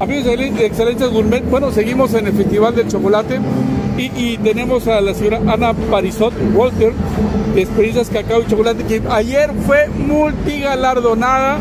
[0.00, 3.38] Amigos de Excelencia Gourmet, bueno, seguimos en el Festival del Chocolate
[3.96, 6.92] y, tenemos a la señora Ana Parisot Walter
[7.54, 11.58] de Experiencias Cacao y Chocolate, que ayer fue multigalardonada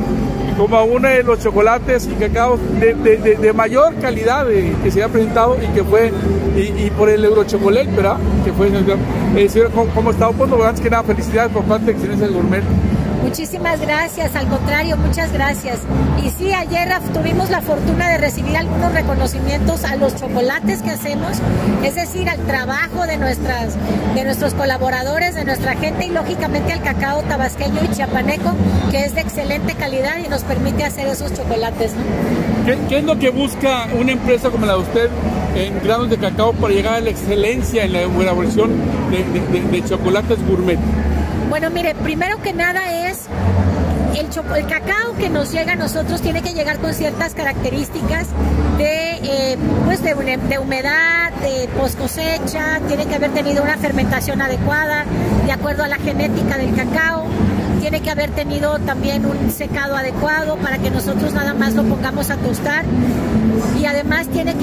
[0.58, 5.68] como uno de los chocolates y cacaos de, mayor calidad que se ha presentado y
[5.68, 6.12] que fue,
[6.58, 8.18] y, por el Eurochocolate, ¿verdad?
[8.44, 10.30] Que fue, eh, ¿cómo, está?
[10.30, 12.64] Bueno, antes que nada, felicidades por parte de Excelencia Gourmet.
[13.24, 15.80] Muchísimas gracias, al contrario, muchas gracias.
[16.22, 21.38] Y sí, ayer tuvimos la fortuna de recibir algunos reconocimientos a los chocolates que hacemos,
[21.84, 23.76] es decir, al trabajo de, nuestras,
[24.14, 28.54] de nuestros colaboradores, de nuestra gente y lógicamente al cacao tabasqueño y chiapaneco,
[28.92, 31.94] que es de excelente calidad y nos permite hacer esos chocolates.
[32.90, 35.10] ¿Qué, es lo que busca una empresa como la de usted
[35.56, 38.72] en granos de cacao para llegar a la excelencia en la elaboración
[39.72, 40.80] de chocolates gourmet?
[41.54, 43.28] Bueno, mire, primero que nada es
[44.16, 48.26] el, cacao que nos llega a nosotros tiene que llegar con ciertas características
[48.80, 50.16] de, eh, pues de,
[50.58, 55.06] humedad, de post cosecha, tiene que haber tenido una fermentación adecuada
[55.46, 57.28] de acuerdo a la genética del cacao
[57.84, 62.32] tiene que haber tenido también un secado adecuado para que nosotros nada más lo pongamos
[62.32, 62.86] a tostar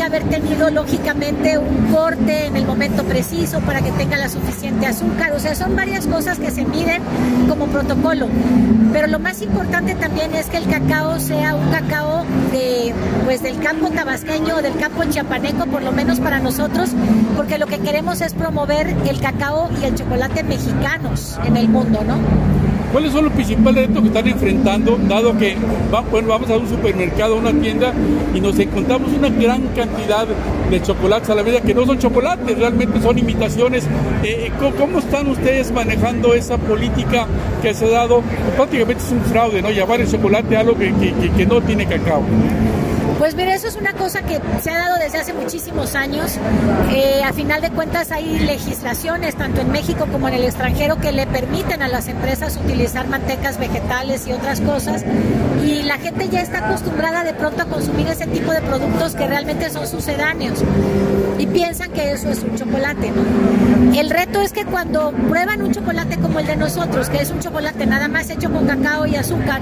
[0.00, 4.86] que haber tenido lógicamente un corte en el momento preciso para que tenga la suficiente
[4.86, 7.02] azúcar, o sea, son varias cosas que se miden
[7.50, 8.26] como protocolo,
[8.94, 12.94] pero lo más importante también es que el cacao sea un cacao de,
[13.26, 16.92] pues del campo tabasqueño o del campo chiapaneco, por lo menos para nosotros,
[17.36, 22.00] porque lo que queremos es promover el cacao y el chocolate mexicanos en el mundo,
[22.06, 22.16] ¿no?
[22.92, 25.56] ¿Cuáles son los principales retos que están enfrentando, dado que
[26.10, 27.92] bueno, vamos a un supermercado, a una tienda
[28.34, 29.89] y nos encontramos una gran cantidad
[30.70, 33.84] de chocolates a la vida que no son chocolates, realmente son imitaciones?
[34.22, 37.27] Eh, eh, ¿Cómo están ustedes manejando esa política
[37.62, 38.22] que se ha dado?
[38.56, 39.70] Prácticamente es un fraude, ¿no?
[39.70, 40.92] Llamar el chocolate algo que,
[41.36, 42.22] que no tiene cacao.
[43.20, 46.38] Pues mira, eso es una cosa que se ha dado desde hace muchísimos años.
[46.91, 51.12] Eh, a final de cuentas hay legislaciones, tanto en México como en el extranjero, que
[51.12, 55.04] le permiten a las empresas utilizar mantecas vegetales y otras cosas.
[55.62, 59.26] Y la gente ya está acostumbrada de pronto a consumir ese tipo de productos que
[59.26, 60.62] realmente son sucedáneos.
[61.36, 63.12] Y piensan que eso es un chocolate.
[63.96, 67.40] El reto es que cuando prueban un chocolate como el de nosotros, que es un
[67.40, 69.60] chocolate nada más hecho con cacao y azúcar,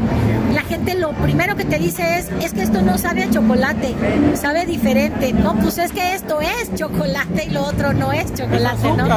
[0.52, 3.38] la gente lo primero que te dice es, es que esto no sabe a chocolate
[3.38, 5.32] chocolate, sabe diferente.
[5.32, 9.08] No, pues es que esto es chocolate y lo otro no es chocolate, ¿no?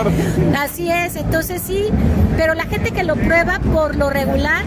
[0.57, 1.87] Así es, entonces sí,
[2.37, 4.63] pero la gente que lo prueba por lo regular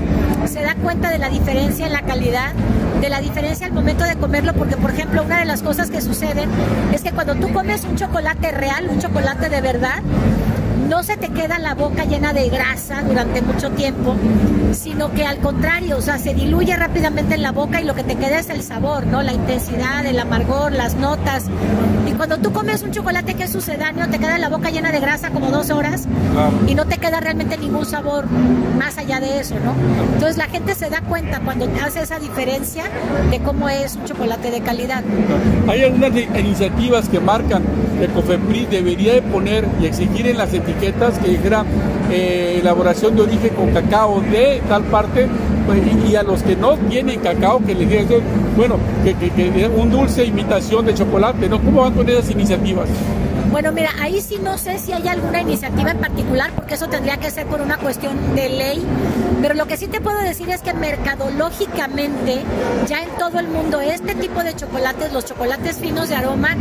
[0.47, 2.34] se da cuenta de la diferencia en la calidad,
[3.01, 6.01] de la diferencia al momento de comerlo, porque por ejemplo una de las cosas que
[6.01, 6.51] suceden
[6.93, 10.03] es que cuando tú comes un chocolate real, un chocolate de verdad,
[10.89, 14.15] no se te queda la boca llena de grasa durante mucho tiempo,
[14.73, 18.05] sino que al contrario, o sea, se diluye rápidamente en la boca y lo que
[18.05, 19.23] te queda es el sabor, ¿no?
[19.23, 21.45] La intensidad, el amargor, las notas.
[22.07, 25.01] Y cuando tú comes un chocolate que es sucedáneo, te queda la boca llena de
[25.01, 26.07] grasa como dos horas
[26.67, 28.27] y no te queda realmente ningún sabor
[28.79, 29.75] más allá de eso, ¿no?
[30.13, 32.85] Entonces la gente se da cuenta cuando hace esa diferencia
[33.31, 35.03] de cómo es un chocolate de calidad.
[35.69, 37.63] Hay algunas iniciativas que marcan
[37.99, 41.65] que COFEPRIS debería de poner y exigir en las etiquetas etiquetas que dijera
[42.11, 45.29] eh, elaboración de origen con cacao de tal parte
[45.67, 48.07] pues, y, a los que no tienen cacao que les digan,
[48.57, 51.61] bueno, que, que, un dulce imitación de chocolate, ¿no?
[51.61, 52.89] ¿Cómo van con esas iniciativas?
[53.55, 57.19] Bueno, mira, ahí sí no sé si hay alguna iniciativa en particular, porque eso tendría
[57.19, 58.85] que ser por una cuestión de ley,
[59.41, 62.43] pero lo que sí te puedo decir es que mercadológicamente,
[62.89, 66.57] ya en todo el mundo, este tipo de chocolates, los chocolates finos de aroma,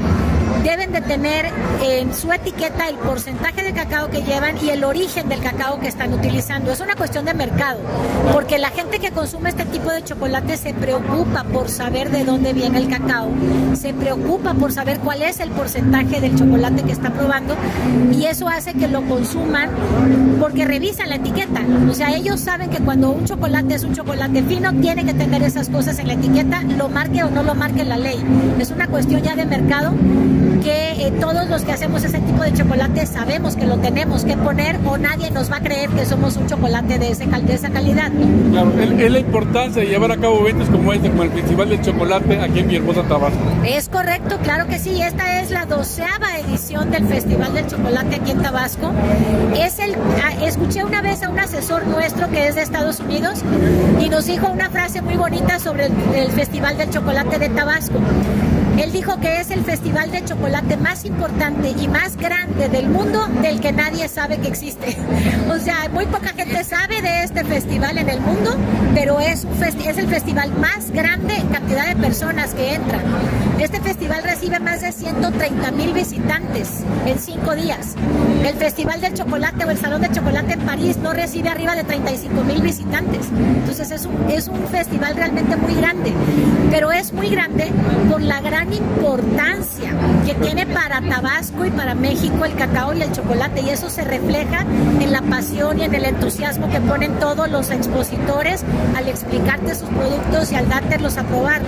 [0.63, 1.47] deben de tener
[1.81, 5.87] en su etiqueta el porcentaje de cacao que llevan y el origen del cacao que
[5.87, 6.71] están utilizando.
[6.71, 7.79] Es una cuestión de mercado,
[8.31, 12.53] porque la gente que consume este tipo de chocolate se preocupa por saber de dónde
[12.53, 13.29] viene el cacao,
[13.75, 17.55] se preocupa por saber cuál es el porcentaje del chocolate que está probando
[18.11, 19.69] y eso hace que lo consuman
[20.39, 21.61] porque revisan la etiqueta.
[21.89, 25.43] O sea, ellos saben que cuando un chocolate es un chocolate fino, tiene que tener
[25.43, 28.23] esas cosas en la etiqueta, lo marque o no lo marque la ley.
[28.59, 29.93] Es una cuestión ya de mercado
[31.53, 35.29] los que hacemos ese tipo de chocolate sabemos que lo tenemos que poner o nadie
[35.29, 38.11] nos va a creer que somos un chocolate de, ese, de esa calidad.
[38.49, 41.79] Claro, es la importancia de llevar a cabo eventos como este, como el Festival del
[41.83, 43.37] Chocolate aquí en Villahermosa, Tabasco.
[43.67, 44.99] Es correcto, claro que sí.
[44.99, 48.91] Esta es la doceava edición del Festival del Chocolate aquí en Tabasco.
[49.55, 53.43] Es el, ah, escuché una vez a un asesor nuestro que es de Estados Unidos
[54.03, 57.99] y nos dijo una frase muy bonita sobre el Festival del Chocolate de Tabasco
[58.77, 63.27] Él dijo que es el festival de chocolate más importante y más grande del mundo
[63.41, 64.97] del que nadie sabe que existe.
[65.49, 68.55] O sea, muy poca gente sabe de este festival en el mundo,
[68.95, 73.01] pero es, es el festival más grande en cantidad de personas que entran.
[73.59, 77.95] Este festival recibe más de 130 mil visitantes en cinco días.
[78.43, 81.83] El Festival del Chocolate o el Salón de Chocolate en París no recibe arriba de
[81.83, 83.27] 35 mil visitantes.
[83.29, 86.13] Entonces es un, es un festival realmente muy grande,
[87.23, 87.71] muy grande
[88.09, 89.91] por la gran importancia
[90.25, 94.03] que tiene para Tabasco y para México el cacao y el chocolate y eso se
[94.03, 94.61] refleja
[95.01, 98.63] en la pasión y en el entusiasmo que ponen todos los expositores
[98.95, 101.61] al explicarte sus productos y al dártelos a probar.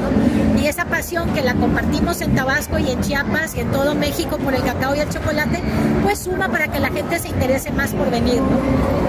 [0.58, 4.38] Y esa pasión que la compartimos en Tabasco y en Chiapas y en todo México
[4.38, 5.62] por el cacao y el chocolate,
[6.04, 8.42] pues suma para que la gente se interese más por venir.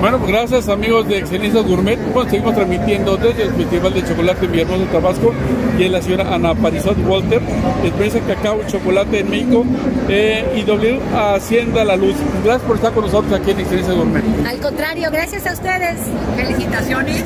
[0.00, 1.98] Bueno, pues gracias amigos de Excelencia Gourmet.
[2.12, 5.32] Bueno, seguimos transmitiendo desde el Festival de Chocolate en Villahermosa, Tabasco
[5.78, 7.40] y en la señora Ana Parisot Walter,
[7.82, 9.35] experiencia cacao y chocolate en México
[10.08, 12.16] eh, y W Hacienda La Luz.
[12.44, 14.24] Gracias por estar con nosotros aquí en Excelencia Gourmet.
[14.46, 15.98] Al contrario, gracias a ustedes.
[16.36, 17.24] Felicitaciones.